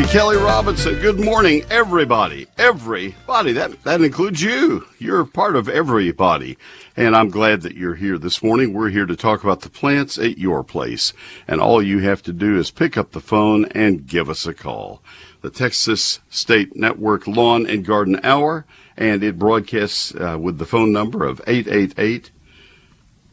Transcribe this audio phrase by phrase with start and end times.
[0.00, 0.98] you, Kelly Robinson.
[1.00, 2.46] Good morning, everybody.
[2.56, 3.52] Everybody.
[3.52, 4.86] That, that includes you.
[4.98, 6.56] You're part of everybody.
[6.96, 8.72] And I'm glad that you're here this morning.
[8.72, 11.12] We're here to talk about the plants at your place.
[11.46, 14.54] And all you have to do is pick up the phone and give us a
[14.54, 15.02] call.
[15.42, 18.64] The Texas State Network Lawn and Garden Hour,
[18.96, 22.30] and it broadcasts uh, with the phone number of 888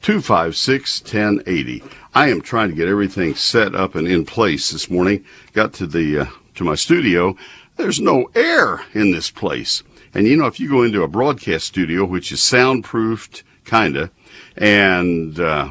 [0.02, 1.84] 256 1080.
[2.14, 5.24] I am trying to get everything set up and in place this morning.
[5.54, 6.26] Got to the uh,
[6.58, 7.36] to my studio.
[7.78, 9.84] There's no air in this place.
[10.14, 14.12] And you know, if you go into a broadcast studio, which is soundproofed, kinda,
[14.56, 15.70] and uh,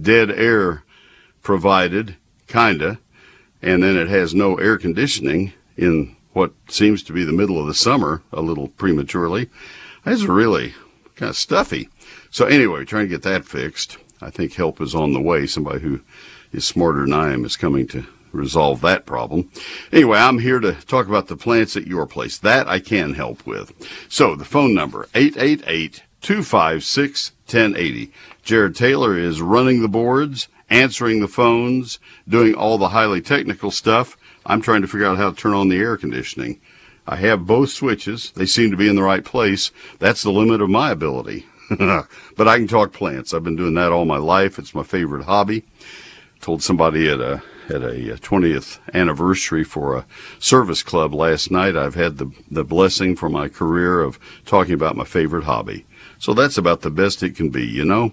[0.00, 0.84] dead air
[1.42, 2.16] provided,
[2.46, 2.98] kinda,
[3.62, 7.66] and then it has no air conditioning in what seems to be the middle of
[7.66, 9.48] the summer, a little prematurely,
[10.04, 10.74] it's really
[11.14, 11.88] kind of stuffy.
[12.30, 13.96] So anyway, trying to get that fixed.
[14.20, 15.46] I think help is on the way.
[15.46, 16.00] Somebody who
[16.52, 19.50] is smarter than I am is coming to resolve that problem.
[19.92, 22.36] Anyway, I'm here to talk about the plants at your place.
[22.38, 23.72] That I can help with.
[24.08, 28.10] So the phone number, 888-256-1080.
[28.42, 34.16] Jared Taylor is running the boards, answering the phones, doing all the highly technical stuff.
[34.44, 36.60] I'm trying to figure out how to turn on the air conditioning.
[37.06, 38.30] I have both switches.
[38.32, 39.70] They seem to be in the right place.
[39.98, 41.46] That's the limit of my ability.
[41.78, 43.32] but I can talk plants.
[43.32, 44.58] I've been doing that all my life.
[44.58, 45.64] It's my favorite hobby.
[46.40, 50.04] Told somebody at a at a 20th anniversary for a
[50.38, 51.76] service club last night.
[51.76, 55.86] I've had the the blessing for my career of talking about my favorite hobby.
[56.18, 58.12] So that's about the best it can be, you know.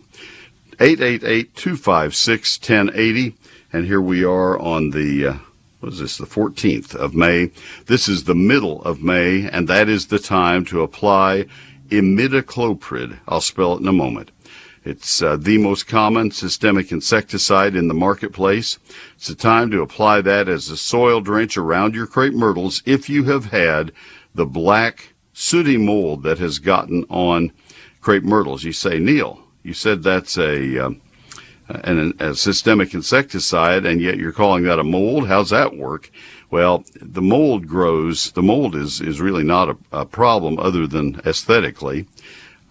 [0.78, 3.34] 888-256-1080
[3.74, 5.34] and here we are on the uh,
[5.82, 7.52] this, the 14th of May.
[7.88, 11.46] This is the middle of May, and that is the time to apply
[11.90, 13.18] imidacloprid.
[13.28, 14.30] I'll spell it in a moment.
[14.84, 18.80] It's uh, the most common systemic insecticide in the marketplace.
[19.16, 23.08] It's a time to apply that as a soil drench around your crepe myrtles if
[23.08, 23.92] you have had
[24.34, 27.52] the black sooty mold that has gotten on
[28.02, 28.64] crepe myrtles.
[28.64, 31.02] You say, Neil, you said that's a, um,
[31.70, 35.28] an, a systemic insecticide, and yet you're calling that a mold.
[35.28, 36.10] How's that work?
[36.50, 38.32] Well, the mold grows.
[38.32, 42.08] The mold is, is really not a, a problem other than aesthetically.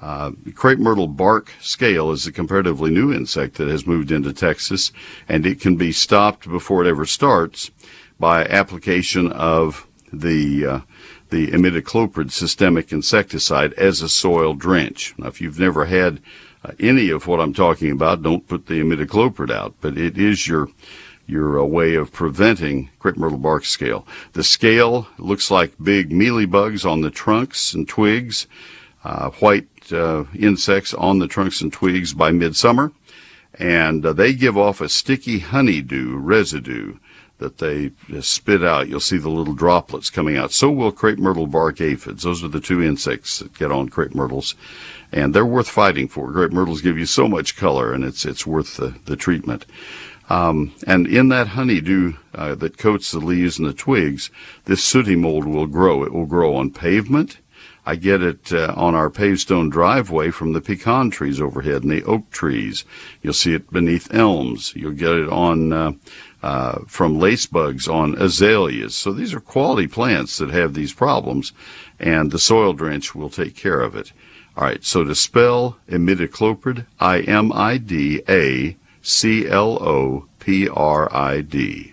[0.00, 4.92] Uh, crepe myrtle bark scale is a comparatively new insect that has moved into Texas,
[5.28, 7.70] and it can be stopped before it ever starts
[8.18, 10.80] by application of the uh,
[11.28, 15.14] the imidacloprid systemic insecticide as a soil drench.
[15.16, 16.20] Now, if you've never had
[16.64, 20.48] uh, any of what I'm talking about, don't put the imidacloprid out, but it is
[20.48, 20.68] your
[21.26, 24.06] your uh, way of preventing crepe myrtle bark scale.
[24.32, 28.46] The scale looks like big mealy bugs on the trunks and twigs,
[29.04, 32.92] uh, white uh, insects on the trunks and twigs by midsummer,
[33.58, 36.96] and uh, they give off a sticky honeydew residue
[37.38, 37.90] that they
[38.20, 38.88] spit out.
[38.88, 40.52] You'll see the little droplets coming out.
[40.52, 42.22] So will crepe myrtle bark aphids.
[42.22, 44.54] Those are the two insects that get on crepe myrtles,
[45.10, 46.30] and they're worth fighting for.
[46.30, 49.66] Crepe myrtles give you so much color, and it's it's worth the, the treatment.
[50.28, 54.30] Um, and in that honeydew uh, that coats the leaves and the twigs,
[54.66, 56.04] this sooty mold will grow.
[56.04, 57.38] It will grow on pavement.
[57.90, 61.90] I get it uh, on our paved stone driveway from the pecan trees overhead and
[61.90, 62.84] the oak trees.
[63.20, 64.72] You'll see it beneath elms.
[64.76, 65.92] You'll get it on uh,
[66.40, 68.94] uh, from lace bugs on azaleas.
[68.94, 71.52] So these are quality plants that have these problems,
[71.98, 74.12] and the soil drench will take care of it.
[74.56, 74.84] All right.
[74.84, 81.40] So to spell imidacloprid, I M I D A C L O P R I
[81.40, 81.89] D.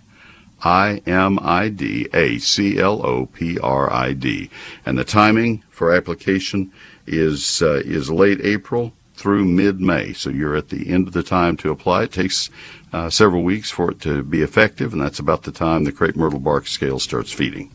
[0.64, 4.50] I M I D A C L O P R I D.
[4.86, 6.72] And the timing for application
[7.06, 10.14] is uh, is late April through mid May.
[10.14, 12.04] So you're at the end of the time to apply.
[12.04, 12.50] It takes
[12.94, 16.16] uh, several weeks for it to be effective, and that's about the time the crepe
[16.16, 17.72] myrtle bark scale starts feeding.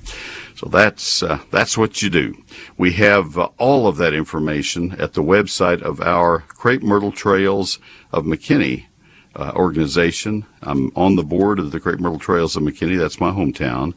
[0.55, 2.37] So that's uh, that's what you do.
[2.79, 7.79] We have uh, all of that information at the website of our Crepe Myrtle Trails
[8.13, 8.87] of McKinney
[9.35, 10.45] uh, organization.
[10.63, 12.99] I'm on the board of the Crepe Myrtle Trails of McKinney.
[12.99, 13.95] That's my hometown.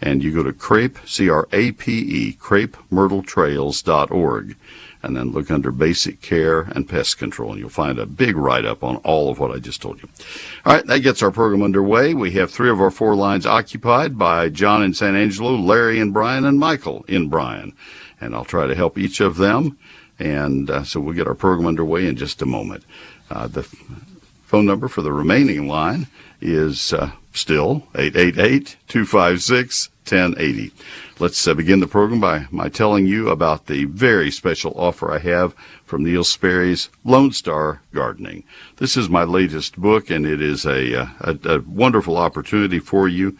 [0.00, 4.56] And you go to crepe, C-R-A-P-E, crepemyrtletrails.org,
[5.02, 8.84] and then look under basic care and pest control, and you'll find a big write-up
[8.84, 10.08] on all of what I just told you.
[10.64, 12.14] All right, that gets our program underway.
[12.14, 16.12] We have three of our four lines occupied by John in San Angelo, Larry in
[16.12, 17.72] Bryan, and Michael in Bryan.
[18.20, 19.78] And I'll try to help each of them.
[20.18, 22.84] And uh, so we'll get our program underway in just a moment.
[23.30, 23.68] Uh, the
[24.46, 26.06] Phone number for the remaining line
[26.40, 30.70] is uh, still 888-256-1080.
[31.18, 35.18] Let's uh, begin the program by my telling you about the very special offer I
[35.18, 35.52] have
[35.84, 38.44] from Neil Sperry's Lone Star Gardening.
[38.76, 43.08] This is my latest book, and it is a, uh, a, a wonderful opportunity for
[43.08, 43.36] you.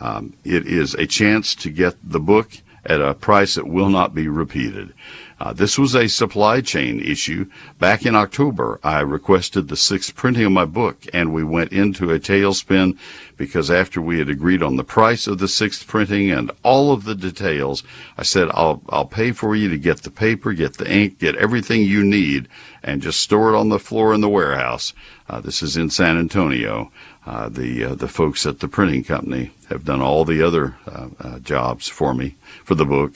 [0.00, 2.50] Um, it is a chance to get the book
[2.84, 4.94] at a price that will not be repeated.
[5.40, 7.48] Uh, this was a supply chain issue.
[7.78, 12.12] Back in October, I requested the sixth printing of my book, and we went into
[12.12, 12.98] a tailspin
[13.38, 17.04] because after we had agreed on the price of the sixth printing and all of
[17.04, 17.82] the details,
[18.18, 21.36] I said, I'll, I'll pay for you to get the paper, get the ink, get
[21.36, 22.46] everything you need,
[22.82, 24.92] and just store it on the floor in the warehouse.
[25.26, 26.92] Uh, this is in San Antonio.
[27.26, 31.08] Uh, the uh, the folks at the printing company have done all the other uh,
[31.20, 32.34] uh, jobs for me
[32.64, 33.12] for the book,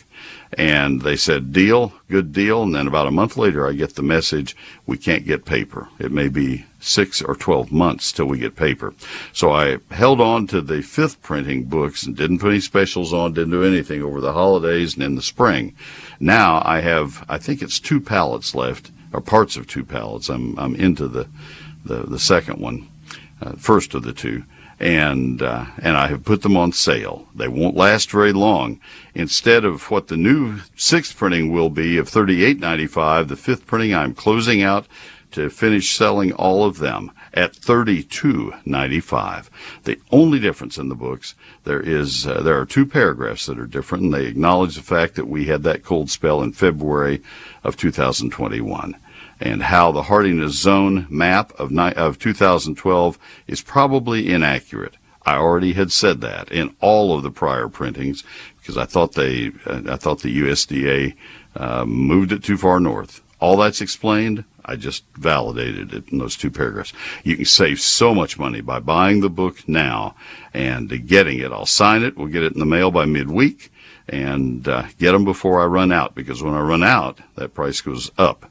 [0.59, 2.63] and they said, deal, good deal.
[2.63, 4.57] And then about a month later, I get the message,
[4.87, 5.89] we can't get paper.
[5.99, 8.95] It may be six or 12 months till we get paper.
[9.33, 13.33] So I held on to the fifth printing books and didn't put any specials on,
[13.33, 15.75] didn't do anything over the holidays and in the spring.
[16.21, 20.29] Now I have, I think it's two pallets left, or parts of two pallets.
[20.29, 21.29] I'm, I'm into the,
[21.85, 22.89] the, the second one,
[23.45, 24.45] uh, first of the two
[24.81, 27.27] and uh, and I have put them on sale.
[27.35, 28.81] They won't last very long.
[29.15, 33.95] Instead of what the new sixth printing will be of thirty-eight ninety-five, the fifth printing
[33.95, 34.87] I'm closing out
[35.33, 39.51] to finish selling all of them at thirty-two ninety-five.
[39.85, 43.67] The only difference in the books there is uh, there are two paragraphs that are
[43.67, 47.23] different, and they acknowledge the fact that we had that cold spell in February
[47.63, 48.97] of 2021
[49.41, 54.97] and how the hardiness zone map of, ni- of 2012 is probably inaccurate.
[55.27, 58.25] I already had said that in all of the prior printings
[58.59, 61.15] because I thought they, uh, I thought the USDA
[61.57, 63.23] uh, moved it too far north.
[63.41, 64.45] All that's explained.
[64.65, 66.95] I just validated it in those two paragraphs.
[67.23, 70.15] You can save so much money by buying the book now
[70.55, 71.53] and getting it.
[71.53, 72.17] I'll sign it.
[72.17, 73.71] We'll get it in the mail by midweek
[74.09, 77.81] and uh, get them before I run out because when I run out, that price
[77.83, 78.51] goes up.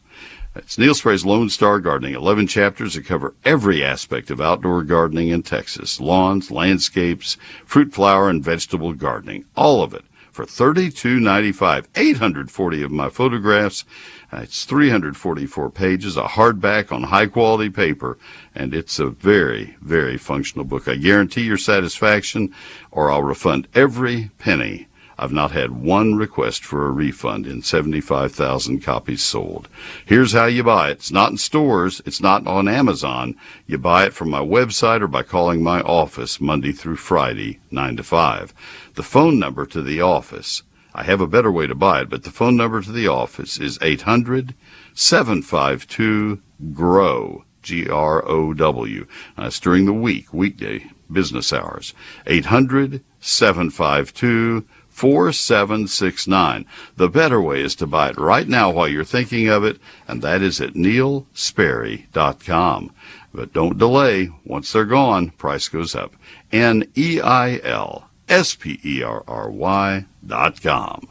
[0.55, 5.29] It's Neil Sperry's Lone Star Gardening, 11 chapters that cover every aspect of outdoor gardening
[5.29, 9.45] in Texas lawns, landscapes, fruit, flower, and vegetable gardening.
[9.55, 11.87] All of it for $32.95.
[11.95, 13.83] 840 of my photographs.
[14.31, 18.19] Uh, it's 344 pages, a hardback on high quality paper,
[18.53, 20.87] and it's a very, very functional book.
[20.87, 22.53] I guarantee your satisfaction,
[22.91, 28.81] or I'll refund every penny I've not had one request for a refund in 75,000
[28.81, 29.67] copies sold.
[30.05, 30.93] Here's how you buy it.
[30.93, 32.01] It's not in stores.
[32.05, 33.35] It's not on Amazon.
[33.67, 37.97] You buy it from my website or by calling my office Monday through Friday, 9
[37.97, 38.53] to 5.
[38.95, 40.63] The phone number to the office,
[40.95, 43.59] I have a better way to buy it, but the phone number to the office
[43.59, 44.55] is 800
[44.93, 46.41] 752
[46.73, 47.43] GROW.
[47.63, 49.07] G R O W.
[49.37, 51.93] That's during the week, weekday business hours.
[52.27, 56.65] 800 752 4769.
[56.95, 60.21] The better way is to buy it right now while you're thinking of it, and
[60.21, 62.91] that is at neilsperry.com.
[63.33, 64.29] But don't delay.
[64.45, 66.13] Once they're gone, price goes up.
[66.51, 71.07] N E I L S P E R R Y dot com.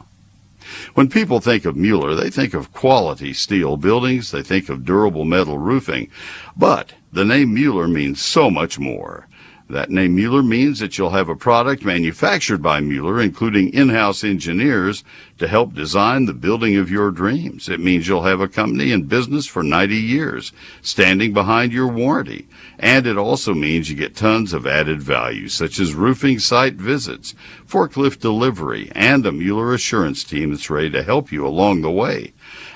[0.93, 5.25] When people think of Mueller, they think of quality steel buildings, they think of durable
[5.25, 6.09] metal roofing.
[6.55, 9.27] But the name Mueller means so much more.
[9.73, 15.03] That name Mueller means that you'll have a product manufactured by Mueller, including in-house engineers
[15.39, 17.67] to help design the building of your dreams.
[17.67, 20.51] It means you'll have a company in business for 90 years,
[20.83, 22.47] standing behind your warranty.
[22.77, 27.33] And it also means you get tons of added value, such as roofing site visits,
[27.67, 32.31] forklift delivery, and a Mueller assurance team that's ready to help you along the way.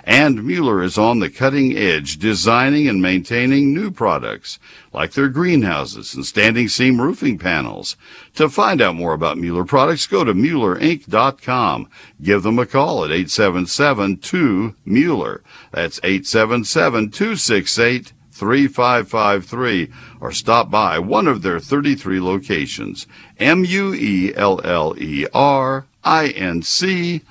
[0.08, 4.58] And Mueller is on the cutting edge, designing and maintaining new products
[4.94, 7.98] like their greenhouses and standing seam roofing panels.
[8.36, 11.90] To find out more about Mueller products, go to MuellerInc.com.
[12.24, 15.44] Give them a call at 877-2-MUELLER.
[15.74, 23.08] That's 877-268 3553 or stop by one of their 33 locations.
[23.40, 27.24] M U E L L E R I N C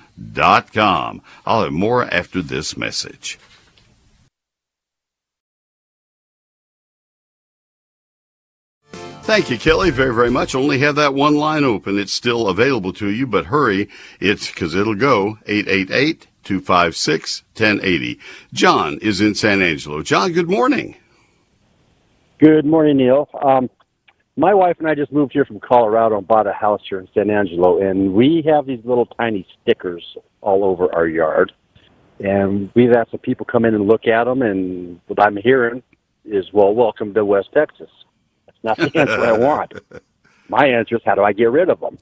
[0.72, 1.22] com.
[1.44, 3.38] I'll have more after this message.
[9.26, 10.54] Thank you, Kelly, very, very much.
[10.54, 11.98] Only have that one line open.
[11.98, 13.88] It's still available to you, but hurry.
[14.20, 18.20] It's because it'll go 888 256 1080.
[18.52, 20.04] John is in San Angelo.
[20.04, 20.94] John, good morning.
[22.38, 23.28] Good morning, Neil.
[23.42, 23.68] Um,
[24.36, 27.08] my wife and I just moved here from Colorado and bought a house here in
[27.14, 30.04] San Angelo, and we have these little tiny stickers
[30.42, 31.52] all over our yard.
[32.18, 35.82] And we've asked some people come in and look at them, and what I'm hearing
[36.24, 37.90] is, well, welcome to West Texas.
[38.46, 39.72] That's not the answer I want.
[40.48, 41.98] My answer is, how do I get rid of them?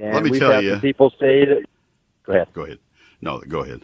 [0.00, 0.70] And Let me we've tell had you.
[0.72, 1.64] some people say that.
[2.24, 2.48] Go ahead.
[2.52, 2.78] Go ahead.
[3.20, 3.82] No, go ahead.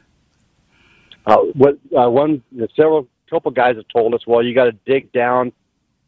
[1.25, 2.43] Uh, what uh, one
[2.75, 5.53] several couple guys have told us, well, you got to dig down,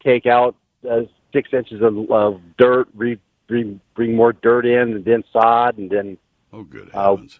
[0.03, 0.55] take out
[0.89, 1.01] uh,
[1.35, 5.89] six inches of, of dirt, re, bring bring more dirt in, and then sod, and
[5.89, 6.17] then
[6.53, 7.39] Oh, good Uh, heavens!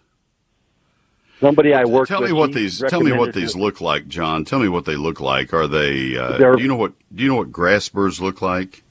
[1.40, 2.30] somebody I worked tell with.
[2.30, 2.82] me what these.
[2.88, 4.44] Tell me what these look like, John.
[4.44, 5.54] Tell me what they look like.
[5.54, 6.16] Are they?
[6.16, 6.92] Uh, do you know what?
[7.14, 8.82] Do you know what grass burrs look like?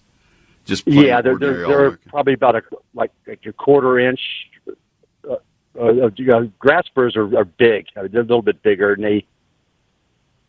[0.65, 2.63] Just Yeah, they're they're, they're probably about a
[2.95, 4.19] like, like a quarter inch.
[5.29, 5.35] Uh,
[5.79, 7.85] uh, uh, grass burrs are, are big.
[7.95, 9.25] Uh, They're a little bit bigger, and they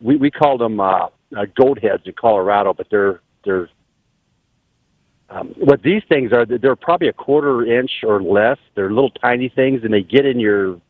[0.00, 3.68] we we call them uh, uh, goat heads in Colorado, but they're they're
[5.28, 6.46] um, what these things are.
[6.46, 8.58] They're probably a quarter inch or less.
[8.74, 10.80] They're little tiny things, and they get in your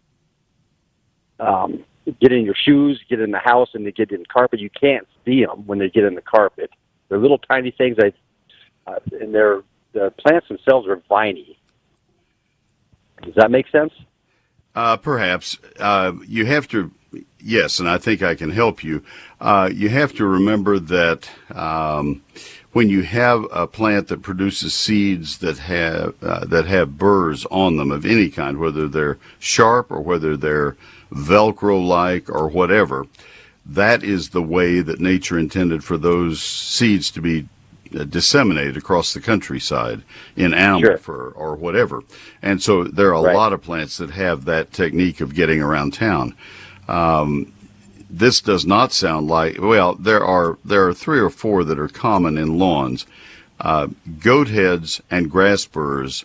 [1.40, 1.84] um,
[2.20, 4.60] get in your shoes, get in the house, and they get in the carpet.
[4.60, 6.70] You can't see them when they get in the carpet.
[7.08, 7.96] They're little tiny things.
[7.98, 8.12] I
[8.86, 9.62] uh, and they're
[9.92, 11.58] the plants themselves are viney.
[13.22, 13.92] Does that make sense?
[14.74, 16.92] Uh, perhaps uh, you have to.
[17.40, 19.02] Yes, and I think I can help you.
[19.40, 22.22] Uh, you have to remember that um,
[22.76, 27.78] when you have a plant that produces seeds that have uh, that have burrs on
[27.78, 30.76] them of any kind, whether they're sharp or whether they're
[31.10, 33.06] Velcro-like or whatever,
[33.64, 37.48] that is the way that nature intended for those seeds to be
[37.98, 40.02] uh, disseminated across the countryside
[40.36, 40.98] in animal Sure.
[40.98, 42.02] fur or whatever.
[42.42, 43.34] And so there are a Right.
[43.34, 46.34] lot of plants that have that technique of getting around town.
[46.88, 47.52] Um,
[48.08, 51.88] this does not sound like well there are there are three or four that are
[51.88, 53.06] common in lawns.
[53.58, 53.88] Uh,
[54.20, 56.24] goat heads and grass burrs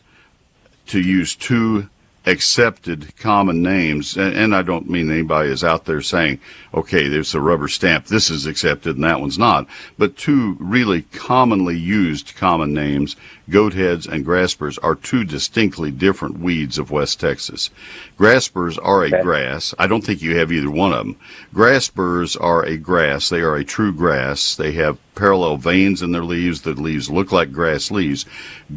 [0.87, 1.89] to use two
[2.25, 6.39] accepted common names and, and i don't mean anybody is out there saying
[6.73, 9.65] okay there's a rubber stamp this is accepted and that one's not
[9.97, 13.15] but two really commonly used common names
[13.49, 17.69] goat heads and grass burrs, are two distinctly different weeds of west texas.
[18.17, 19.75] Grass burrs are a grass.
[19.77, 21.17] I don't think you have either one of them
[21.53, 23.27] Grass burrs are a grass.
[23.27, 24.55] They are a true grass.
[24.55, 26.61] They have parallel veins in their leaves.
[26.61, 28.25] The leaves look like grass leaves.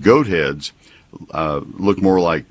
[0.01, 0.73] Goat heads
[1.31, 2.45] uh, look more like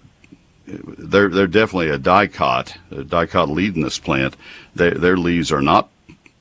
[0.66, 4.36] they're they're definitely a dicot, a dicotyledonous plant.
[4.76, 5.90] Their their leaves are not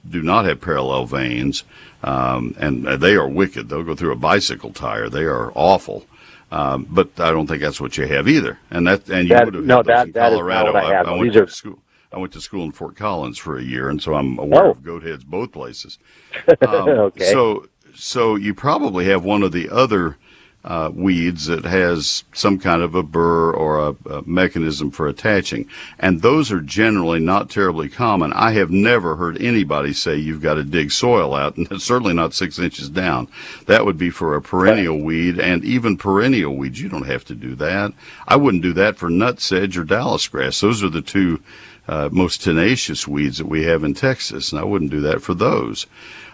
[0.09, 1.65] do not have parallel veins,
[2.03, 3.69] um, and they are wicked.
[3.69, 5.09] They'll go through a bicycle tire.
[5.09, 6.07] They are awful.
[6.51, 8.59] Um, but I don't think that's what you have either.
[8.71, 10.73] And that and you That- would have no, that- in that Colorado.
[10.75, 11.07] what I have.
[11.09, 11.79] went These to are- school.
[12.13, 14.71] I went to school in Fort Collins for a year, and so I'm aware Oh.
[14.73, 15.99] of goat heads both places.
[16.69, 17.31] Um, Okay.
[17.33, 20.19] So, so you probably have one of the other
[20.65, 25.69] uh, weeds that has some kind of a burr or a, a mechanism for attaching,
[25.99, 28.33] and those are generally not terribly common.
[28.33, 32.35] I have never heard anybody say you've got to dig soil out, and certainly not
[32.35, 33.29] six inches down.
[33.67, 37.35] That would be for a perennial weed, and even perennial weeds, you don't have to
[37.35, 37.93] do that.
[38.29, 40.61] I wouldn't do that for nutsedge or Dallas grass.
[40.61, 41.43] Those are the two
[41.89, 45.35] uh, most tenacious weeds that we have in Texas, and I wouldn't do that for
[45.35, 45.87] those.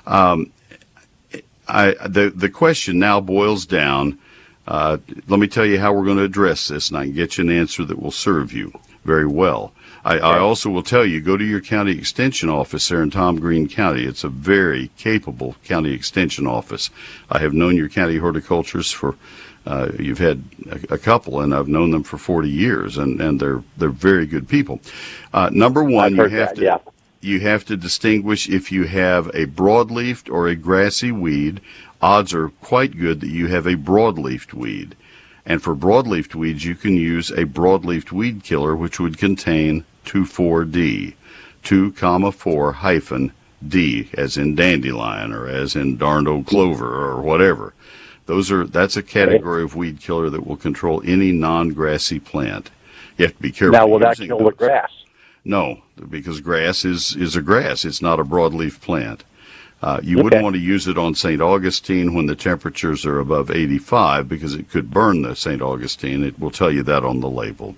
[0.06, 0.52] Um,
[1.68, 4.18] I, the the question now boils down.
[4.66, 4.98] Uh,
[5.28, 7.44] let me tell you how we're going to address this, and I can get you
[7.44, 8.72] an answer that will serve you
[9.04, 9.72] very well.
[10.04, 13.40] I, I also will tell you go to your county extension office there in Tom
[13.40, 14.04] Green County.
[14.04, 16.90] It's a very capable county extension office.
[17.30, 19.16] I have known your county horticulturists for
[19.66, 23.38] uh, you've had a, a couple, and I've known them for 40 years, and, and
[23.38, 24.80] they're they're very good people.
[25.32, 26.78] Uh, number one, you have that, to yeah.
[27.20, 31.60] You have to distinguish if you have a broadleafed or a grassy weed.
[32.00, 34.96] Odds are quite good that you have a broadleafed weed.
[35.44, 41.16] And for broadleafed weeds, you can use a broadleafed weed killer, which would contain 2,4-D,
[41.62, 43.32] 2, comma 4 hyphen
[43.66, 47.74] D, as in dandelion or as in darned old clover or whatever.
[48.26, 52.70] Those are that's a category of weed killer that will control any non-grassy plant.
[53.16, 53.72] You have to be careful.
[53.72, 54.54] Now, will that kill the those.
[54.54, 54.92] grass?
[55.48, 57.86] No, because grass is, is a grass.
[57.86, 59.24] It's not a broadleaf plant.
[59.80, 61.40] Uh, you wouldn't want to use it on St.
[61.40, 65.62] Augustine when the temperatures are above 85 because it could burn the St.
[65.62, 66.22] Augustine.
[66.22, 67.76] It will tell you that on the label.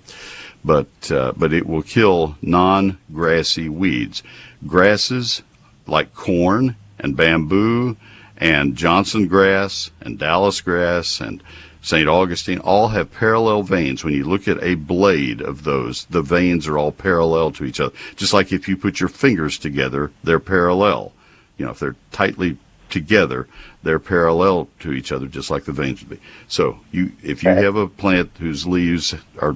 [0.65, 4.21] But, uh, but it will kill non-grassy weeds.
[4.67, 5.41] Grasses
[5.87, 7.95] like corn and bamboo
[8.35, 11.41] and Johnson grass and Dallas grass and
[11.81, 12.07] St.
[12.07, 14.03] Augustine all have parallel veins.
[14.03, 17.79] When you look at a blade of those, the veins are all parallel to each
[17.79, 17.95] other.
[18.15, 21.11] Just like if you put your fingers together, they're parallel.
[21.57, 22.57] You know, if they're tightly
[22.89, 23.47] together,
[23.81, 26.19] they're parallel to each other, just like the veins would be.
[26.47, 29.55] So you, if you have a plant whose leaves are,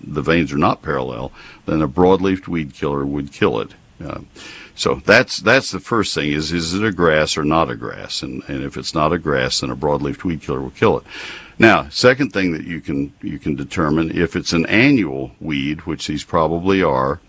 [0.00, 1.30] the veins are not parallel,
[1.66, 3.74] then a broadleafed weed killer would kill it.
[4.02, 4.20] Uh,
[4.74, 8.22] so that's that's the first thing is is it a grass or not a grass
[8.22, 11.04] and and if it's not a grass then a broadleaf weed killer will kill it.
[11.58, 16.06] Now, second thing that you can you can determine if it's an annual weed, which
[16.06, 17.20] these probably are,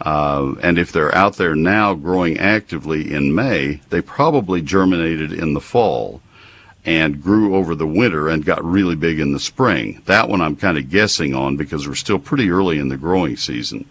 [0.00, 5.54] uh, and if they're out there now growing actively in May, they probably germinated in
[5.54, 6.20] the fall.
[6.86, 10.02] and grew over the winter and got really big in the spring.
[10.04, 13.36] That one I'm kind of guessing on because we're still pretty early in the growing
[13.38, 13.86] season.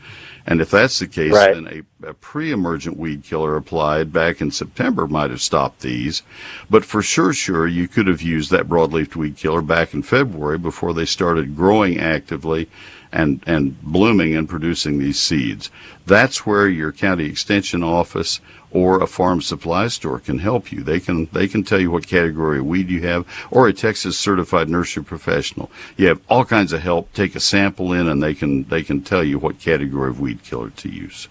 [0.46, 1.54] And if that's the case, Right.
[1.54, 6.22] then a, a pre-emergent weed killer applied back in September might have stopped these.
[6.70, 10.58] But for sure, sure, you could have used that broadleaf weed killer back in February
[10.58, 12.70] before they started growing actively
[13.12, 15.70] and, and blooming and producing these seeds.
[16.06, 18.42] That's where your county extension office
[18.74, 20.84] or a farm supply store can help you.
[20.84, 24.18] They can they can tell you what category of weed you have, or a Texas
[24.18, 25.72] certified nursery professional.
[25.96, 27.14] You have all kinds of help.
[27.14, 30.44] Take a sample in, and they can they can tell you what category of weed
[30.44, 31.30] killer to use.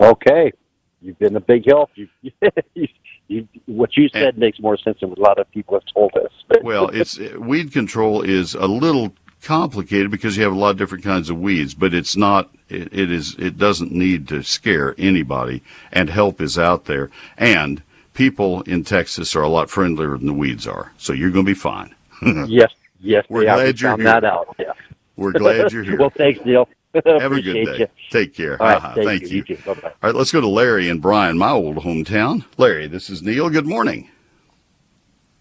[0.00, 0.52] Okay,
[1.00, 1.90] you've been a big help.
[1.94, 2.08] You,
[2.74, 2.88] you,
[3.28, 6.12] you what you said makes more sense than what a lot of people have told
[6.16, 6.32] us.
[6.62, 9.12] Well, it's weed control is a little
[9.44, 12.50] complicated because you have a lot of different kinds of weeds, but it's not.
[12.68, 13.34] It, it is.
[13.38, 17.10] It doesn't need to scare anybody, and help is out there.
[17.36, 17.82] And
[18.14, 21.50] people in Texas are a lot friendlier than the weeds are, so you're going to
[21.50, 21.94] be fine.
[22.48, 23.58] yes, yes, We're they have.
[23.58, 24.10] glad you're found here.
[24.10, 24.56] that out.
[24.58, 24.72] Yeah.
[25.16, 25.98] We're glad you're here.
[25.98, 26.68] well, thanks, Neil.
[26.94, 27.78] have a good day.
[27.80, 27.86] You.
[28.10, 28.60] Take care.
[28.62, 28.94] All right, Uh-huh.
[28.94, 29.28] thank, Thank you.
[29.28, 29.44] you.
[29.48, 29.62] You too.
[29.66, 29.88] Bye bye.
[29.88, 32.44] All right, let's go to Larry and Bryan, my old hometown.
[32.56, 33.50] Larry, this is Neil.
[33.50, 34.08] Good morning.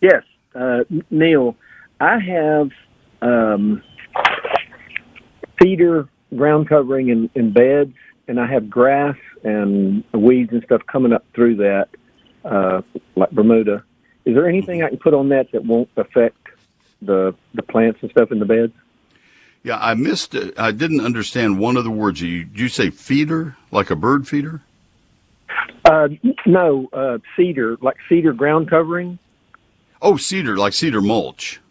[0.02, 0.24] Yes,
[0.56, 1.56] uh, Neil,
[2.02, 2.70] I have
[3.22, 3.82] um,
[5.64, 7.96] feeder ground covering in, in beds,
[8.28, 11.88] and I have grass and weeds and stuff coming up through that,
[12.44, 12.82] uh,
[13.16, 13.84] like Bermuda.
[14.26, 16.38] Is there anything I can put on that that won't affect
[17.02, 18.74] the the plants and stuff in the beds?
[19.64, 20.58] Yeah, I missed it.
[20.60, 22.20] I didn't understand one of the words.
[22.20, 24.62] You, you say feeder, like a bird feeder?
[25.86, 26.10] Uh,
[26.46, 29.20] no, uh, cedar, like cedar ground covering.
[30.02, 31.62] Oh, cedar, like cedar mulch.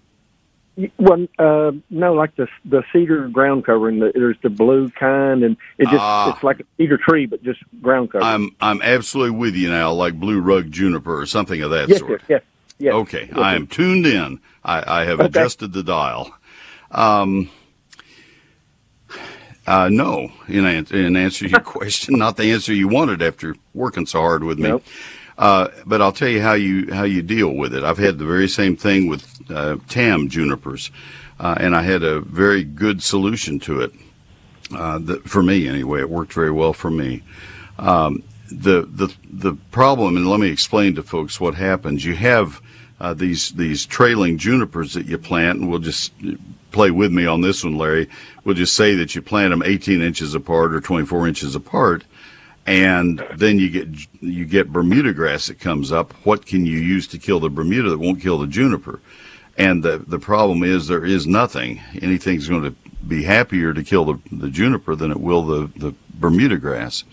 [0.99, 3.99] Well, uh, no, like the the cedar ground covering.
[3.99, 6.33] The, there's the blue kind, and it just Ah.
[6.35, 8.27] it's like a cedar tree, but just ground covering.
[8.33, 11.99] I'm I'm absolutely with you now, like blue rug juniper or something of that yes,
[11.99, 12.11] sort.
[12.23, 12.43] yes, yes,
[12.79, 12.95] yes.
[12.95, 13.57] Okay, Yes, I sir.
[13.57, 14.41] am tuned in.
[14.65, 15.27] I, I have Okay.
[15.27, 16.35] adjusted the dial.
[16.91, 17.51] Um,
[19.67, 23.55] uh, no, in, an- in answer to your question, not the answer you wanted after
[23.75, 24.71] working so hard with me.
[24.71, 24.85] Nope.
[25.39, 27.83] Uh, but I'll tell you how you how you deal with it.
[27.83, 30.91] I've had the very same thing with uh, tam junipers,
[31.41, 33.93] uh, and I had a very good solution to it.
[34.75, 37.23] Uh, that, for me, anyway, it worked very well for me.
[37.79, 42.05] Um, the the the problem, and let me explain to folks what happens.
[42.05, 42.61] You have
[43.01, 46.13] uh, these these trailing junipers that you plant, and we'll just
[46.71, 48.09] play with me on this one, Larry.
[48.45, 52.05] We'll just say that you plant them 18 inches apart or 24 inches apart,
[52.67, 53.89] and then you get
[54.21, 56.13] you get Bermuda grass that comes up.
[56.25, 59.01] What can you use to kill the Bermuda that won't kill the juniper?
[59.59, 61.81] And the the problem is there is nothing.
[62.01, 62.75] Anything's going to
[63.07, 67.05] be happier to kill the, the juniper than it will the, the Bermuda grass.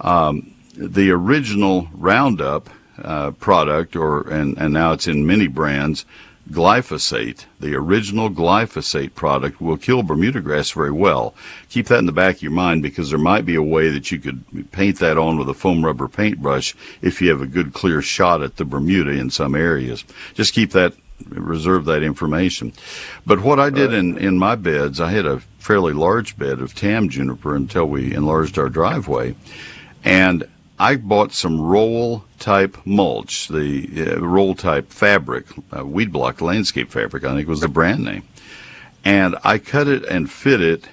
[0.00, 2.70] Um, the original Roundup
[3.02, 6.04] uh, product, or and, and now it's in many brands,
[6.50, 7.44] glyphosate.
[7.60, 11.34] The original glyphosate product will kill Bermuda grass very well.
[11.68, 14.10] Keep that in the back of your mind because there might be a way that
[14.10, 17.72] you could paint that on with a foam rubber paintbrush if you have a good
[17.72, 20.04] clear shot at the Bermuda in some areas.
[20.34, 20.94] Just keep that
[21.26, 22.72] reserve that information.
[23.26, 26.74] But what I did in, in my beds, I had a fairly large bed of
[26.74, 29.34] tam juniper until we enlarged our driveway.
[30.04, 36.40] And I bought some roll type mulch, the uh, roll type fabric, uh, weed block
[36.40, 38.22] landscape fabric, I think was the brand name.
[39.04, 40.88] And I cut it and fit it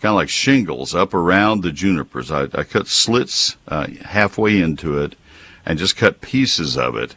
[0.00, 2.30] kind of like shingles up around the junipers.
[2.30, 5.16] I, I cut slits uh, halfway into it
[5.64, 7.16] and just cut pieces of it.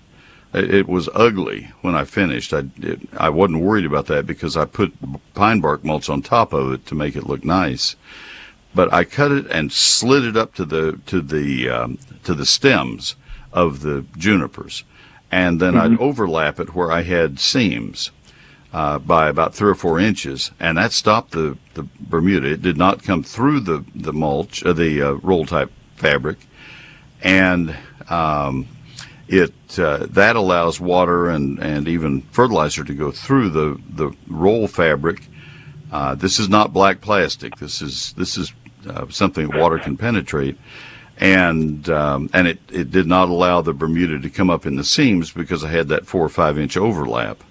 [0.51, 2.53] It, was ugly when I finished.
[2.53, 4.93] I, it, I wasn't worried about that because I put
[5.35, 7.95] pine bark mulch on top of it to make it look nice.
[8.73, 12.45] But I cut it and slid it up to the to the um, to the
[12.45, 13.15] stems
[13.53, 14.83] of the junipers,
[15.31, 18.11] and then I'd overlap it where I had seams
[18.73, 22.51] uh, by about three or four inches, and that stopped the the Bermuda.
[22.51, 26.37] It did not come through the the mulch, uh, the uh, roll type fabric,
[27.21, 27.75] and
[28.09, 28.67] um,
[29.29, 34.67] it uh, that allows water and and even fertilizer to go through the the roll
[34.67, 35.21] fabric.
[35.91, 37.55] Uh, this is not black plastic.
[37.57, 38.51] This is this is
[38.89, 40.57] uh, something that water can penetrate,
[41.17, 44.83] and um, and it, it did not allow the Bermuda to come up in the
[44.83, 47.43] seams because I had that four or five inch overlap,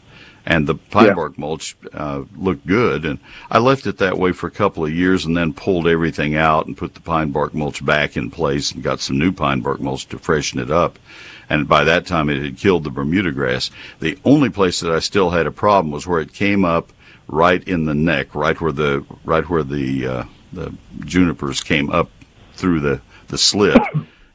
[0.47, 1.15] and the pine Yeah.
[1.15, 3.21] bark mulch uh, looked good, and
[3.53, 6.67] I left it that way for a couple of years, and then pulled everything out
[6.67, 9.81] and put the pine bark mulch back in place and got some new pine bark
[9.81, 10.99] mulch to freshen it up.
[11.51, 13.71] And by that time, it had killed the Bermuda grass.
[14.01, 16.93] The only place that I still had a problem was where it came up
[17.27, 22.11] right in the neck, right where the right where the uh, the junipers came up
[22.55, 23.81] through the the slit.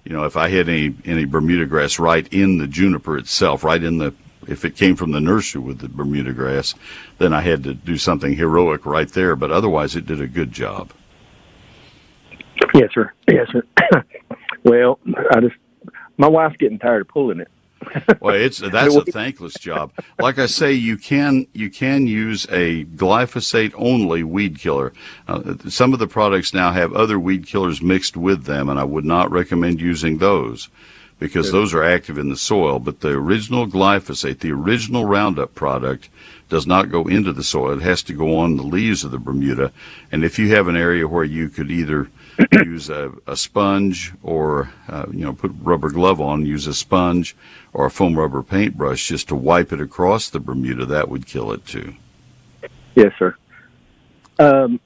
[0.03, 3.83] You know, if I had any any Bermuda grass right in the juniper itself, right
[3.83, 4.13] in the
[4.47, 6.75] if it came from the nursery with the Bermuda grass,
[7.17, 9.35] then I had to do something heroic right there.
[9.35, 10.91] But otherwise, it did a good job.
[12.73, 13.11] Yes, sir.
[13.27, 13.63] Yes, sir.
[14.63, 14.99] well,
[15.31, 15.55] I just
[16.17, 17.49] my wife's getting tired of pulling it.
[18.21, 19.91] well, it's that's a thankless job.
[20.19, 24.93] Like I say, you can you can use a glyphosate only weed killer.
[25.27, 28.83] Uh, some of the products now have other weed killers mixed with them, and I
[28.83, 30.69] would not recommend using those
[31.19, 32.79] because those are active in the soil.
[32.79, 36.09] But the original glyphosate, the original Roundup product,
[36.49, 37.71] does not go into the soil.
[37.71, 39.71] It has to go on the leaves of the Bermuda.
[40.11, 42.09] And if you have an area where you could either
[42.51, 47.35] use a, a sponge or uh, you know put rubber glove on, use a sponge
[47.73, 51.51] or a foam rubber paintbrush just to wipe it across the Bermuda, that would kill
[51.51, 51.95] it too.
[52.95, 53.35] Yes, sir.
[54.39, 54.79] Um,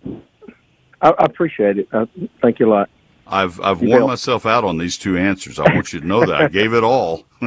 [1.01, 1.88] I, I, appreciate it.
[1.91, 2.05] Uh,
[2.41, 2.89] thank you a lot.
[3.25, 5.60] I've I've worn myself out on these two answers.
[5.60, 7.25] I want you to know that I gave it all.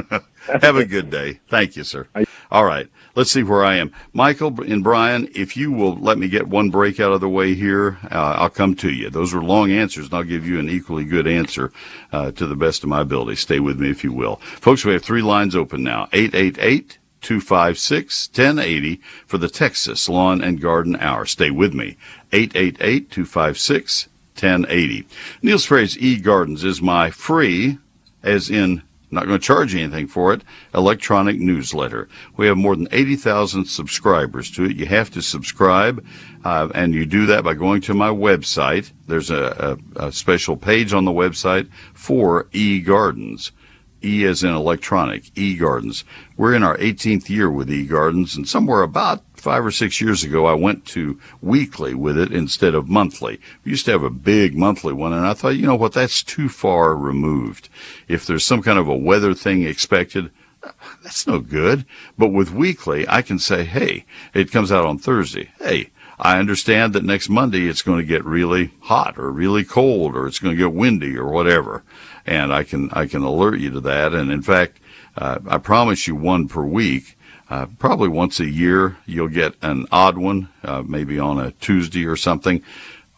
[0.62, 1.40] Have a good day.
[1.48, 2.06] Thank you, sir.
[2.50, 2.88] All right.
[3.20, 3.92] Let's see where I am.
[4.14, 7.52] Michael and Bryan, if you will let me get one break out of the way
[7.52, 9.10] here, uh, I'll come to you.
[9.10, 11.70] Those are long answers, and I'll give you an equally good answer
[12.12, 13.36] uh, to the best of my ability.
[13.36, 14.36] Stay with me if you will.
[14.36, 20.58] Folks, we have three lines open now 888 256 1080 for the Texas Lawn and
[20.58, 21.26] Garden Hour.
[21.26, 21.98] Stay with me.
[22.32, 25.06] 888 256 1080.
[25.42, 27.76] Neil Sperry's E Gardens is my free,
[28.22, 28.80] as in
[29.10, 30.42] not going to charge anything for it,
[30.74, 32.08] electronic newsletter.
[32.36, 34.76] We have more than 80,000 subscribers to it.
[34.76, 36.04] You have to subscribe,
[36.44, 38.92] uh, and you do that by going to my website.
[39.06, 43.50] There's a, a, a special page on the website for eGardens.
[44.02, 46.04] E as in electronic, eGardens.
[46.36, 50.46] We're in our 18th year with eGardens, and somewhere about five or six years ago,
[50.46, 53.40] I went to weekly with it instead of monthly.
[53.64, 56.22] We used to have a big monthly one, and I thought, you know what, that's
[56.22, 57.68] too far removed.
[58.08, 60.30] If there's some kind of a weather thing expected,
[61.02, 61.86] that's no good.
[62.18, 65.50] But with weekly, I can say, hey, it comes out on Thursday.
[65.58, 70.14] Hey, I understand that next Monday it's going to get really hot or really cold
[70.14, 71.82] or it's going to get windy or whatever.
[72.26, 74.12] And I can, I can alert you to that.
[74.12, 74.80] And in fact,
[75.16, 77.16] uh, I promise you one per week.
[77.50, 82.06] Uh, probably once a year, you'll get an odd one, uh, maybe on a Tuesday
[82.06, 82.62] or something.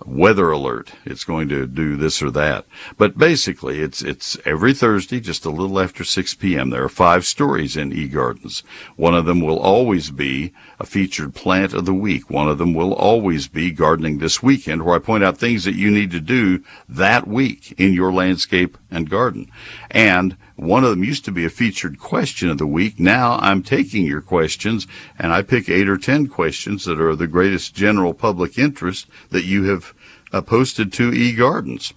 [0.07, 0.93] Weather alert.
[1.05, 2.67] It's going to do this or that.
[2.97, 6.71] But basically, it's, it's every Thursday, just a little after 6 p.m.
[6.71, 8.63] There are five stories in eGardens.
[8.97, 12.31] One of them will always be a featured plant of the week.
[12.31, 15.75] One of them will always be gardening this weekend, where I point out things that
[15.75, 19.51] you need to do that week in your landscape and garden.
[19.91, 23.01] And one of them used to be a featured question of the week.
[23.01, 24.87] Now I'm taking your questions
[25.19, 29.09] and I pick eight or ten questions that are of the greatest general public interest
[29.31, 29.92] that you have
[30.33, 31.93] uh, posted to eGardens.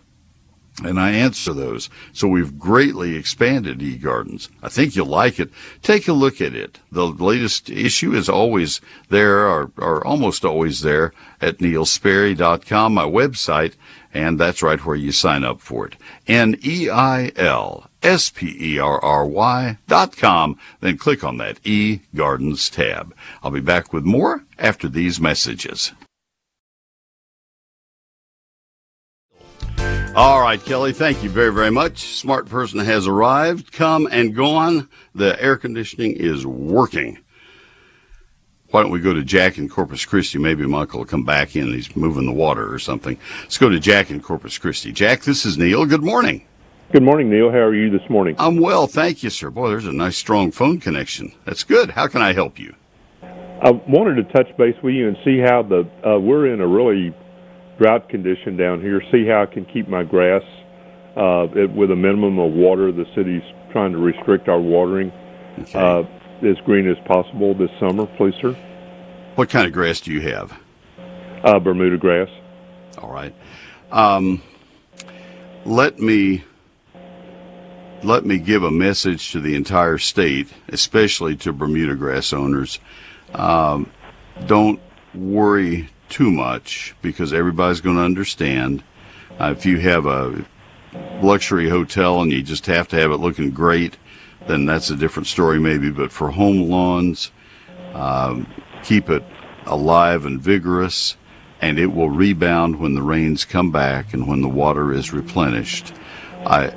[0.83, 1.89] And I answer those.
[2.11, 4.49] So we've greatly expanded eGardens.
[4.61, 5.49] I think you'll like it.
[5.81, 6.79] Take a look at it.
[6.91, 13.75] The latest issue is always there, or, or almost always there, at neilsperry.com, my website,
[14.13, 15.95] and that's right where you sign up for it.
[16.27, 20.59] N-E-I-L S-P-E-R-R-Y dot com.
[20.79, 23.15] Then click on that E Gardens tab.
[23.41, 25.91] I'll be back with more after these messages.
[30.15, 32.15] All right, Kelly, thank you very, very much.
[32.15, 34.87] Smart person has arrived, come and gone.
[35.13, 37.19] The air conditioning is working.
[38.69, 40.37] Why don't we go to Jack in Corpus Christi?
[40.37, 41.67] Maybe Michael will come back in.
[41.67, 43.17] He's moving the water or something.
[43.41, 44.93] Let's go to Jack in Corpus Christi.
[44.93, 45.85] Jack, this is Neil.
[45.85, 46.47] Good morning.
[46.93, 47.51] Good morning, Neil.
[47.51, 48.37] How are you this morning?
[48.39, 49.49] I'm well, thank you, sir.
[49.49, 51.33] Boy, there's a nice, strong phone connection.
[51.43, 51.89] That's good.
[51.89, 52.73] How can I help you?
[53.21, 56.67] I wanted to touch base with you and see how the uh, we're in a
[56.67, 57.13] really
[57.77, 59.01] drought condition down here.
[59.11, 60.43] See how I can keep my grass
[61.15, 62.91] uh, it, with a minimum of water.
[62.91, 65.11] The city's trying to restrict our watering
[65.59, 65.79] okay.
[65.79, 68.53] uh, as green as possible this summer, please, sir.
[69.35, 70.57] What kind of grass do you have?
[71.43, 72.29] Uh, Bermuda grass.
[72.97, 73.33] All right.
[73.91, 74.41] Um,
[75.65, 76.43] let me
[78.03, 82.79] let me give a message to the entire state, especially to Bermuda grass owners.
[83.33, 83.91] Um,
[84.45, 84.79] don't
[85.13, 88.83] worry too much because everybody's going to understand.
[89.39, 90.45] Uh, if you have a
[91.21, 93.97] luxury hotel and you just have to have it looking great,
[94.47, 95.89] then that's a different story maybe.
[95.89, 97.31] But for home lawns,
[97.93, 98.47] um,
[98.83, 99.23] keep it
[99.65, 101.17] alive and vigorous,
[101.61, 105.93] and it will rebound when the rains come back and when the water is replenished.
[106.45, 106.67] I,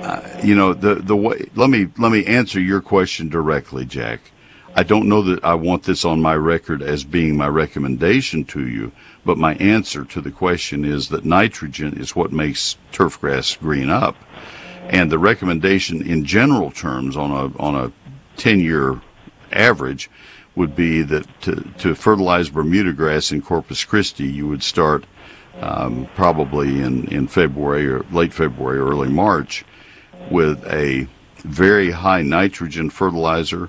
[0.00, 1.48] uh, you know, the the way.
[1.54, 4.31] Let me let me answer your question directly, Jack.
[4.74, 8.66] I don't know that I want this on my record as being my recommendation to
[8.66, 8.92] you,
[9.24, 13.90] but my answer to the question is that nitrogen is what makes turf grass green
[13.90, 14.16] up,
[14.88, 17.92] and the recommendation in general terms on a on a
[18.36, 19.00] ten year
[19.52, 20.10] average
[20.54, 25.04] would be that to, to fertilize Bermuda grass in Corpus Christi, you would start
[25.60, 29.64] um, probably in, in February or late February early March
[30.30, 31.06] with a
[31.38, 33.68] very high nitrogen fertilizer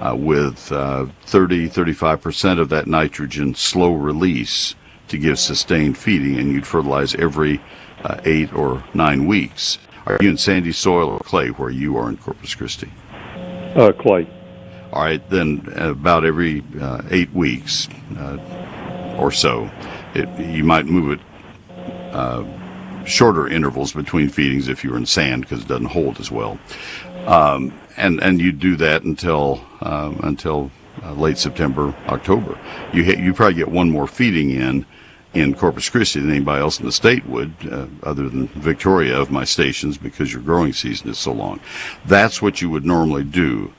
[0.00, 4.74] uh, with uh, 30 35% of that nitrogen slow release
[5.08, 7.60] to give sustained feeding, and you'd fertilize every
[8.04, 9.78] uh, eight or nine weeks.
[10.06, 12.90] Are you in sandy soil or clay where you are in Corpus Christi?
[13.74, 14.26] Uh, clay.
[14.92, 19.70] All right, then about every uh, eight weeks uh, or so,
[20.14, 21.20] it, you might move it
[22.12, 22.44] uh,
[23.04, 26.58] shorter intervals between feedings if you're in sand because it doesn't hold as well.
[27.26, 30.70] Um, and and you do that until um, until
[31.02, 32.58] uh, late September, October.
[32.92, 34.86] You ha- you probably get one more feeding in
[35.32, 39.30] in Corpus Christi than anybody else in the state would, uh, other than Victoria of
[39.30, 41.60] my stations, because your growing season is so long.
[42.04, 43.72] That's what you would normally do.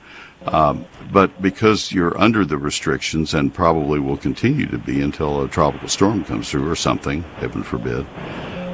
[0.46, 5.48] Um, but because you're under the restrictions and probably will continue to be until a
[5.48, 8.06] tropical storm comes through or something, heaven forbid,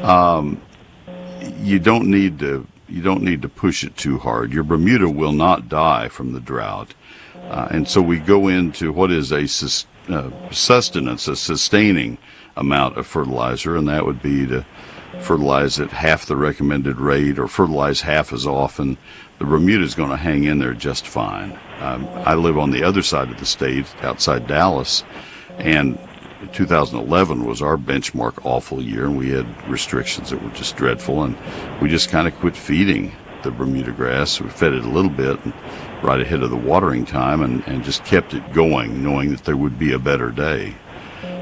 [0.02, 0.62] um,
[1.60, 4.52] you don't need to you don't need to push it too hard.
[4.52, 6.94] Your Bermuda will not die from the drought,
[7.48, 12.18] uh, and so we go into what is a sus- uh, sustenance, a sustaining
[12.56, 14.64] amount of fertilizer, and that would be to
[15.20, 18.96] fertilize at half the recommended rate or fertilize half as often
[19.38, 21.58] the Bermuda is going to hang in there just fine.
[21.80, 25.04] Um, I live on the other side of the state, outside Dallas,
[25.58, 25.98] and
[26.52, 31.36] 2011 was our benchmark awful year, and we had restrictions that were just dreadful, and
[31.80, 34.40] we just kind of quit feeding the Bermuda grass.
[34.40, 35.38] We fed it a little bit
[36.02, 39.56] right ahead of the watering time and, and just kept it going, knowing that there
[39.56, 40.76] would be a better day.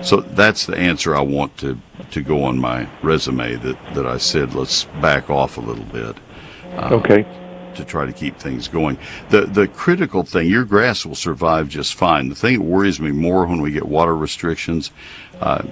[0.02, 1.78] So that's the answer I want to,
[2.10, 6.16] to go on my resume that, that I said let's back off a little bit.
[6.74, 7.45] Uh, okay
[7.76, 8.98] to try to keep things going.
[9.30, 12.28] The the critical thing, your grass will survive just fine.
[12.28, 14.90] The thing that worries me more when we get water restrictions
[15.40, 15.62] uh,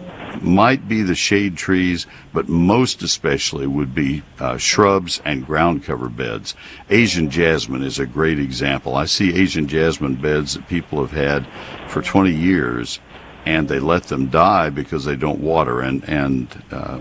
[0.43, 6.09] might be the shade trees, but most especially would be uh, shrubs and ground cover
[6.09, 6.55] beds.
[6.90, 8.97] Asian jasmine is a great example.
[8.97, 11.47] I see Asian jasmine beds that people have had
[11.88, 13.01] for 20 years,
[13.47, 17.01] and they let them die because they don't water, and and uh,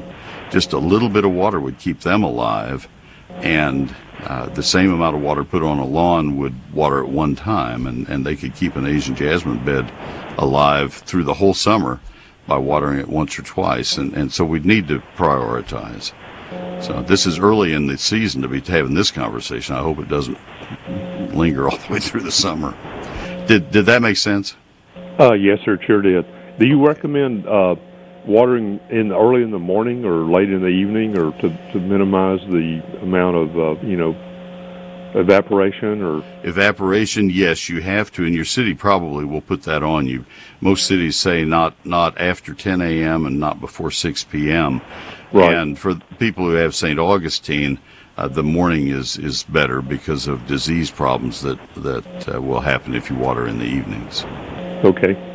[0.50, 2.88] just a little bit of water would keep them alive,
[3.30, 7.36] and uh, the same amount of water put on a lawn would water at one
[7.36, 9.92] time, and, and they could keep an Asian jasmine bed
[10.38, 12.00] alive through the whole summer
[12.48, 13.98] by watering it once or twice.
[13.98, 16.14] And, and so we'd need to prioritize.
[16.82, 19.76] So this is early in the season to be having this conversation.
[19.76, 20.38] I hope it doesn't
[21.34, 22.76] linger all the way through the summer.
[23.48, 24.56] Did did that make sense?
[25.20, 25.76] Uh, yes, sir.
[25.76, 26.26] It sure did.
[26.60, 27.76] Do you recommend uh,
[28.26, 32.40] watering in early in the morning or late in the evening, or to, to minimize
[32.50, 34.16] the amount of uh, you know
[35.16, 36.24] evaporation or?
[36.44, 40.26] Evaporation yes you have to and your city probably will put that on you.
[40.62, 44.82] Most cities say not not after 10 a.m and not before 6 p.m
[45.32, 45.54] right.
[45.54, 47.80] and for people who have st augustine
[48.18, 52.96] uh, the morning is is better because of disease problems that that uh, will happen
[52.96, 54.24] if you water in the evenings.
[54.84, 55.33] Okay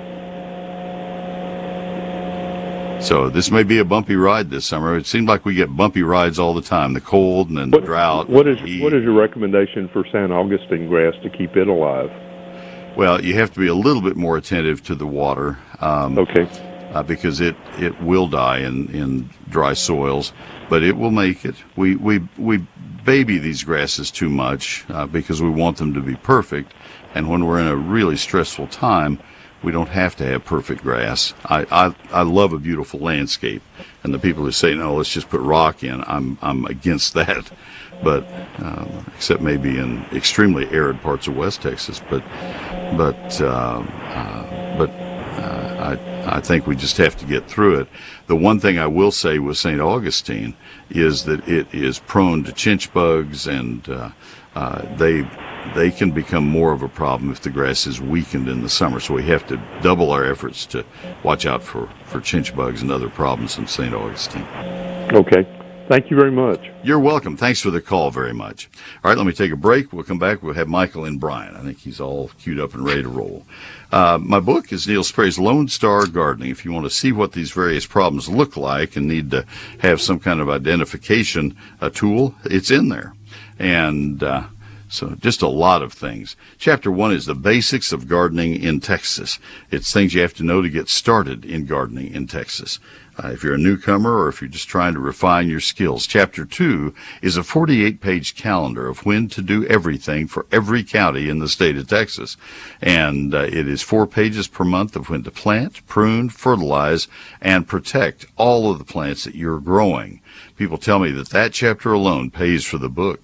[3.00, 4.96] so this may be a bumpy ride this summer.
[4.96, 6.92] It seems like we get bumpy rides all the time.
[6.94, 8.28] The cold and then what, the drought.
[8.28, 12.10] What is what is your recommendation for San Augustine grass to keep it alive?
[12.96, 15.58] Well, you have to be a little bit more attentive to the water.
[15.80, 16.48] Um, okay.
[16.92, 20.32] Uh, because it, it will die in, in dry soils,
[20.70, 21.54] but it will make it.
[21.76, 22.66] We we we
[23.04, 26.72] baby these grasses too much uh, because we want them to be perfect,
[27.14, 29.20] and when we're in a really stressful time,
[29.62, 31.34] we don't have to have perfect grass.
[31.44, 33.62] I, I, I love a beautiful landscape,
[34.02, 37.50] and the people who say no, let's just put rock in, I'm I'm against that.
[38.02, 42.22] But um, except maybe in extremely arid parts of West Texas, but
[42.96, 47.88] but uh, uh, but uh, I I think we just have to get through it.
[48.28, 49.80] The one thing I will say with St.
[49.80, 50.54] Augustine
[50.90, 54.10] is that it is prone to chinch bugs, and uh,
[54.54, 55.28] uh, they
[55.74, 59.00] they can become more of a problem if the grass is weakened in the summer.
[59.00, 60.84] So we have to double our efforts to
[61.22, 63.94] watch out for, for chinch bugs and other problems in St.
[63.94, 64.46] Augustine.
[65.12, 65.46] Okay.
[65.88, 66.70] Thank you very much.
[66.82, 67.34] You're welcome.
[67.34, 68.68] Thanks for the call very much.
[69.02, 69.90] All right, let me take a break.
[69.90, 70.42] We'll come back.
[70.42, 71.56] We'll have Michael and Bryan.
[71.56, 73.46] I think he's all queued up and ready to roll.
[73.90, 76.50] Uh, my book is Neil Sperry's Lone Star Gardening.
[76.50, 79.46] If you want to see what these various problems look like and need to
[79.78, 81.56] have some kind of identification
[81.94, 83.14] tool, it's in there.
[83.58, 84.44] And uh,
[84.88, 86.36] so just a lot of things.
[86.58, 89.38] Chapter one is the basics of gardening in Texas.
[89.70, 92.80] It's things you have to know to get started in gardening in Texas.
[93.22, 96.06] Uh, if you're a newcomer or if you're just trying to refine your skills.
[96.06, 101.28] Chapter 2 is a 48 page calendar of when to do everything for every county
[101.28, 102.36] in the state of Texas.
[102.80, 107.08] And uh, it is four pages per month of when to plant, prune, fertilize,
[107.40, 110.20] and protect all of the plants that you're growing.
[110.56, 113.20] People tell me that that chapter alone pays for the book.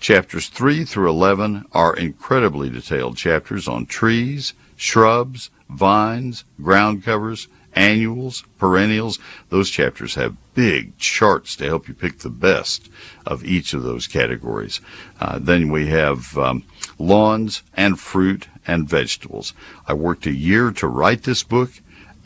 [0.00, 8.44] Chapters 3 through 11 are incredibly detailed chapters on trees, shrubs, vines, ground covers, annuals,
[8.58, 9.18] perennials.
[9.48, 12.90] Those chapters have big charts to help you pick the best
[13.24, 14.80] of each of those categories.
[15.20, 16.64] Uh, then we have um,
[16.98, 19.54] lawns and fruit and vegetables.
[19.86, 21.70] I worked a year to write this book.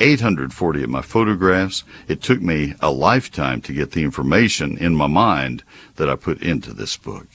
[0.01, 1.85] 840 of my photographs.
[2.09, 5.63] It took me a lifetime to get the information in my mind
[5.97, 7.29] that I put into this book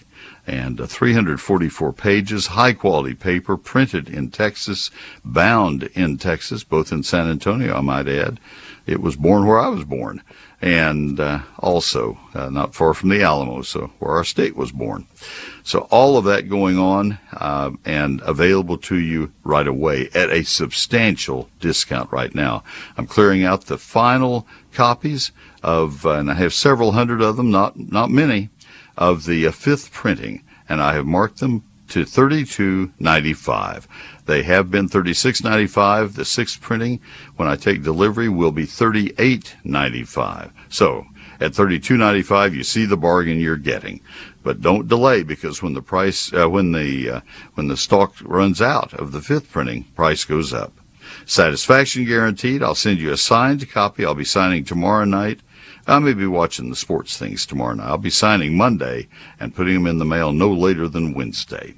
[0.47, 4.89] and uh, 344 pages, high quality paper, printed in Texas,
[5.23, 8.39] bound in Texas, both in San Antonio, I might add.
[8.85, 10.23] It was born where I was born,
[10.61, 15.05] and uh, also uh, not far from the Alamo, so where our state was born.
[15.63, 20.43] So all of that going on uh, and available to you right away at a
[20.43, 22.63] substantial discount right now.
[22.97, 27.51] I'm clearing out the final copies of, uh, and I have several hundred of them,
[27.51, 28.49] not not many
[28.97, 33.85] of the uh, fifth printing, and I have marked them to 32.95.
[34.25, 36.15] They have been 36.95.
[36.15, 36.99] The sixth printing,
[37.37, 40.51] when I take delivery, will be 38.95.
[40.69, 41.05] So
[41.39, 44.01] at 32.95, you see the bargain you're getting.
[44.43, 47.21] But don't delay because when the price, uh, when the uh,
[47.55, 50.73] when the stock runs out of the fifth printing, price goes up.
[51.25, 52.63] Satisfaction guaranteed.
[52.63, 54.05] I'll send you a signed copy.
[54.05, 55.41] I'll be signing tomorrow night
[55.87, 57.87] I may be watching the sports things tomorrow night.
[57.87, 59.07] I'll be signing Monday
[59.39, 61.75] and putting them in the mail no later than Wednesday.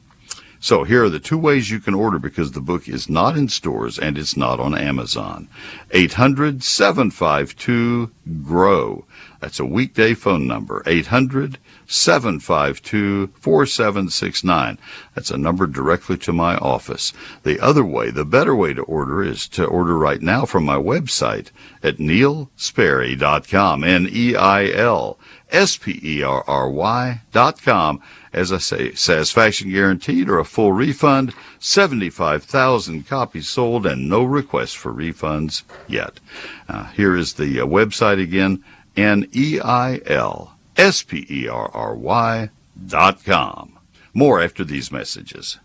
[0.59, 3.47] So here are the two ways you can order because the book is not in
[3.47, 5.47] stores and it's not on Amazon.
[5.91, 8.11] 800 752
[8.43, 9.05] GROW.
[9.39, 10.83] That's a weekday phone number.
[10.85, 14.77] 800 752 4769.
[15.15, 17.13] That's a number directly to my office.
[17.43, 20.77] The other way, the better way to order is to order right now from my
[20.77, 21.47] website
[21.81, 23.83] at neilsperry.com.
[23.83, 25.19] N-E-I-L
[25.51, 28.01] S-P-E-R-R-Y dot com.
[28.31, 34.75] As I say, satisfaction guaranteed or a full refund, 75,000 copies sold and no requests
[34.75, 36.19] for refunds yet.
[36.67, 38.63] Uh, here is the uh, website again,
[38.95, 42.49] N-E-I-L S P E R R Y
[42.87, 43.79] dot com.
[44.13, 45.59] More after these messages.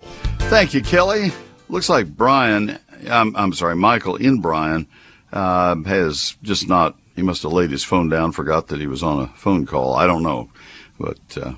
[0.00, 1.32] Thank you, Kelly.
[1.68, 4.86] Looks like Bryan, I'm, I'm sorry, Michael in Bryan
[5.32, 9.02] uh, has just not, he must have laid his phone down, forgot that he was
[9.02, 9.96] on a phone call.
[9.96, 10.50] I don't know.
[10.98, 11.54] But uh,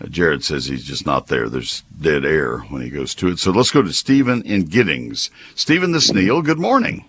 [0.00, 1.48] Uh, Jared says he's just not there.
[1.48, 3.38] There's dead air when he goes to it.
[3.38, 5.30] So let's go to Stephen in Giddings.
[5.54, 7.04] Stephen the Neil, good morning.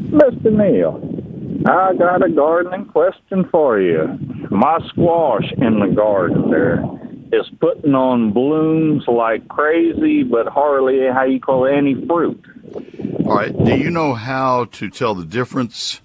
[0.00, 0.52] Mr.
[0.52, 1.02] Neil,
[1.66, 4.18] I got a gardening question for you.
[4.50, 6.82] My squash in the garden there
[7.32, 12.42] is putting on blooms like crazy, but hardly how you call it, any fruit.
[13.26, 13.52] All right.
[13.64, 16.00] Do you know how to tell the difference?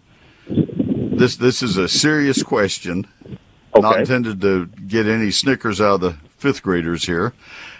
[0.47, 3.07] This this is a serious question.
[3.75, 3.81] Okay.
[3.81, 7.33] Not intended to get any Snickers out of the fifth graders here.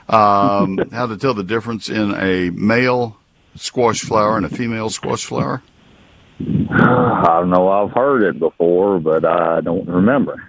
[0.10, 3.18] Um, how to tell the difference in a male
[3.56, 5.62] squash flower and a female squash flower?
[6.40, 7.70] I don't know.
[7.70, 10.44] I've heard it before, but I don't remember.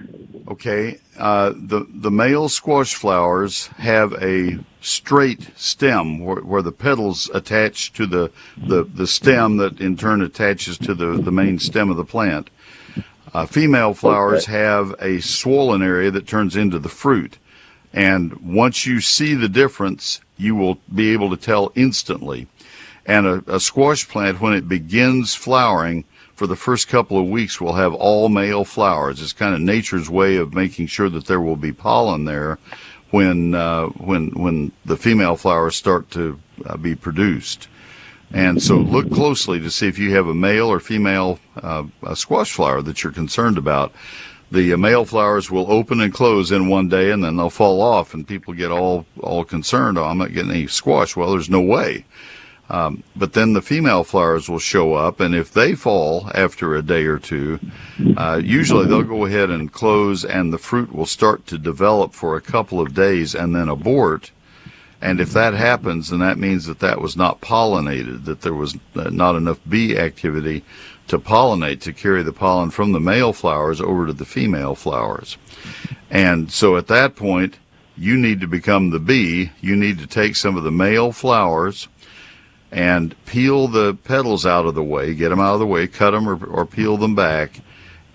[0.49, 7.31] Okay, uh, the the male squash flowers have a straight stem where, where the petals
[7.33, 11.91] attach to the, the, the stem that in turn attaches to the, the main stem
[11.91, 12.51] of the plant.
[13.35, 14.53] Uh, female flowers Okay.
[14.53, 17.39] have a swollen area that turns into the fruit.
[17.93, 22.47] And once you see the difference, you will be able to tell instantly.
[23.07, 27.61] And a, a squash plant, when it begins flowering, for the first couple of weeks
[27.61, 29.21] will have all male flowers.
[29.21, 32.59] It's kind of nature's way of making sure that there will be pollen there
[33.11, 37.69] when uh, when when the female flowers start to uh, be produced.
[38.33, 41.85] And so look closely to see if you have a male or female uh,
[42.15, 43.93] squash flower that you're concerned about.
[44.51, 48.15] The male flowers will open and close in one day, and then they'll fall off,
[48.15, 49.99] and people get all all concerned.
[49.99, 51.17] Oh, I'm not getting any squash.
[51.17, 52.05] Well, there's no way.
[52.71, 56.83] Um, but then the female flowers will show up, and if they fall after a
[56.83, 57.61] day or two,
[58.17, 62.37] uh, usually they'll go ahead and close, and the fruit will start to develop for
[62.37, 64.31] a couple of days and then abort.
[65.05, 68.75] And if that happens, then that means that that was not pollinated, that there was
[68.97, 70.65] uh, not enough bee activity
[71.09, 75.37] to pollinate, to carry the pollen from the male flowers over to the female flowers.
[76.11, 77.59] And so at that point,
[77.99, 79.53] you need to become the bee.
[79.61, 81.87] You need to take some of the male flowers
[82.73, 86.13] and peel the petals out of the way, get them out of the way, cut
[86.13, 87.61] them or, or peel them back,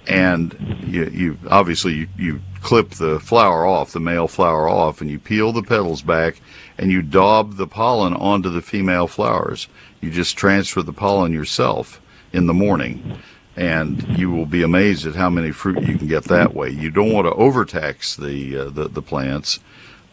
[0.07, 0.55] and
[0.87, 5.19] you, you obviously you, you clip the flower off, the male flower off, and you
[5.19, 6.41] peel the petals back,
[6.77, 9.67] and you daub the pollen onto the female flowers.
[10.01, 12.01] You just transfer the pollen yourself
[12.31, 13.19] in the morning,
[13.55, 16.69] and you will be amazed at how many fruit you can get that way.
[16.69, 19.59] You don't want to overtax the uh, the, the plants,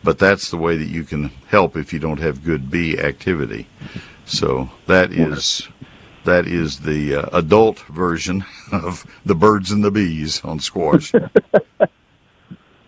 [0.03, 3.69] but that's the way that you can help if you don't have good bee activity.
[4.25, 5.69] So that is
[6.25, 11.13] that is the uh, adult version of the birds and the bees on squash.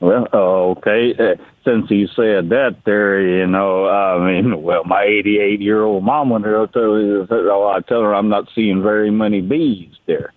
[0.01, 1.15] Well, uh, okay.
[1.19, 1.35] Uh,
[1.65, 6.33] since you said that, there, you know, I mean, well, my 88 year old mom,
[6.33, 10.33] I tell I tell her I'm not seeing very many bees there.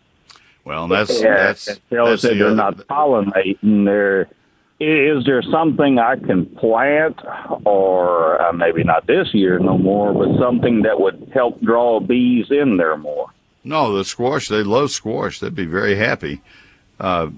[0.63, 3.85] Well, that's yeah, that's, that's that the they're not pollinating.
[3.85, 4.29] There
[4.79, 7.19] is there something I can plant,
[7.65, 12.47] or uh, maybe not this year no more, but something that would help draw bees
[12.49, 13.27] in there more.
[13.63, 14.47] No, the squash.
[14.47, 15.39] They love squash.
[15.39, 16.41] They'd be very happy.
[16.99, 17.29] Uh,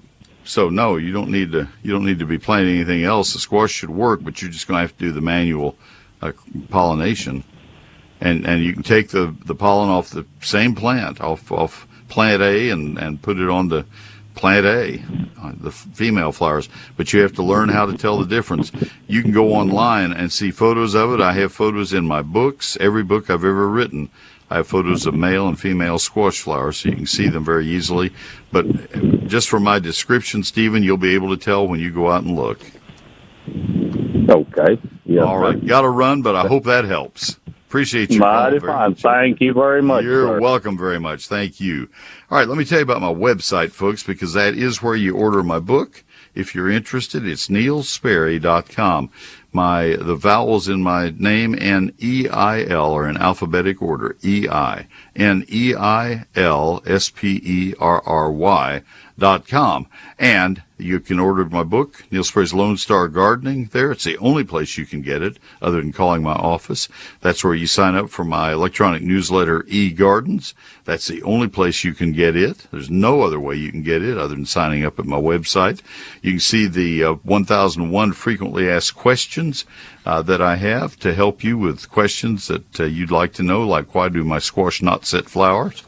[0.44, 1.68] so no, you don't need to.
[1.82, 3.32] You don't need to be planting anything else.
[3.32, 5.76] The squash should work, but you're just going to have to do the manual
[6.22, 6.32] uh,
[6.68, 7.44] pollination,
[8.20, 12.42] and and you can take the the pollen off the same plant, off off plant
[12.42, 13.86] A, and and put it on the
[14.34, 15.02] plant A,
[15.40, 16.68] uh, the female flowers.
[16.96, 18.72] But you have to learn how to tell the difference.
[19.06, 21.20] You can go online and see photos of it.
[21.20, 22.76] I have photos in my books.
[22.80, 24.10] Every book I've ever written.
[24.54, 27.66] I have photos of male and female squash flowers, so you can see them very
[27.66, 28.12] easily.
[28.52, 32.22] But just from my description, Stephen, you'll be able to tell when you go out
[32.22, 32.60] and look.
[34.30, 34.80] Okay.
[35.06, 35.22] Yeah.
[35.22, 37.40] All right, got to run, but I hope that helps.
[37.66, 38.94] Appreciate call Mighty fine.
[38.94, 40.04] Thank you very much.
[40.04, 40.40] You're sir.
[40.40, 41.26] welcome very much.
[41.26, 41.88] Thank you.
[42.30, 45.16] All right, let me tell you about my website, folks, because that is where you
[45.16, 46.04] order my book.
[46.32, 49.10] If you're interested, it's neilsperry.com.
[49.54, 54.16] My the vowels in my name and E I L are in alphabetic order.
[54.24, 58.82] E I N E I L S P E R R Y
[59.16, 59.86] dot com.
[60.18, 63.92] And you can order my book, Neil Sperry's Lone Star Gardening, there.
[63.92, 66.88] It's the only place you can get it other than calling my office.
[67.20, 70.52] That's where you sign up for my electronic newsletter, eGardens.
[70.84, 72.66] That's the only place you can get it.
[72.72, 75.80] There's no other way you can get it other than signing up at my website.
[76.22, 79.64] You can see the uh, 1001 frequently asked questions
[80.04, 83.62] uh, that I have to help you with questions that uh, you'd like to know,
[83.66, 85.84] like why do my squash not set flowers,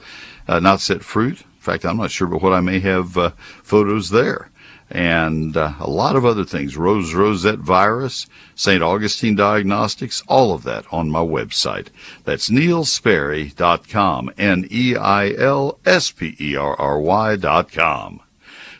[0.46, 1.40] uh, not set fruit?
[1.40, 3.30] In fact, I'm not sure, but what I may have uh,
[3.62, 4.50] photos there.
[4.90, 8.82] And uh, a lot of other things, rose rosette virus, St.
[8.82, 11.88] Augustine diagnostics, all of that on my website.
[12.24, 14.96] That's neilsperry.com, N-E-I-L-S-P-E-R-R-Y
[17.36, 18.20] dot com.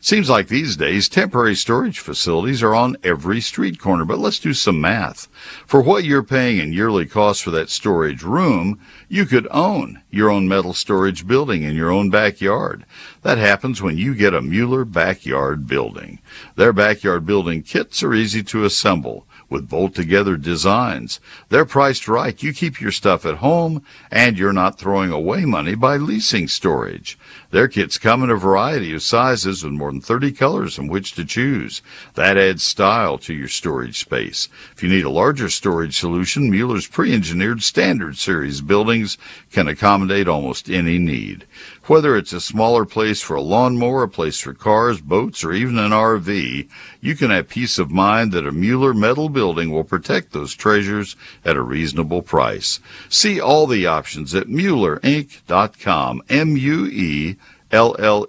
[0.00, 4.52] Seems like these days temporary storage facilities are on every street corner, but let's do
[4.52, 5.28] some math.
[5.66, 8.78] For what you're paying in yearly costs for that storage room,
[9.08, 12.84] you could own your own metal storage building in your own backyard.
[13.22, 16.20] That happens when you get a Mueller backyard building.
[16.54, 21.20] Their backyard building kits are easy to assemble with bolt together designs.
[21.48, 22.42] They're priced right.
[22.42, 27.18] You keep your stuff at home and you're not throwing away money by leasing storage.
[27.50, 31.12] Their kits come in a variety of sizes with more than 30 colors from which
[31.12, 31.80] to choose.
[32.14, 34.48] That adds style to your storage space.
[34.72, 39.16] If you need a larger storage solution, Mueller's pre-engineered standard series buildings
[39.52, 41.46] can accommodate almost any need.
[41.86, 45.78] Whether it's a smaller place for a lawnmower, a place for cars, boats, or even
[45.78, 46.68] an RV,
[47.00, 51.14] you can have peace of mind that a Mueller metal building will protect those treasures
[51.44, 52.80] at a reasonable price.
[53.08, 57.36] See all the options at MuellerInc.com, M-U-E
[57.72, 58.28] L-L-E-R-I-N-C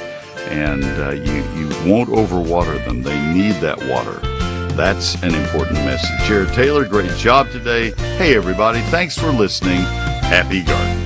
[0.49, 3.01] And uh, you, you won't overwater them.
[3.01, 4.19] They need that water.
[4.75, 6.27] That's an important message.
[6.27, 7.91] Jared Taylor, great job today.
[8.17, 9.77] Hey, everybody, thanks for listening.
[9.77, 11.04] Happy gardening.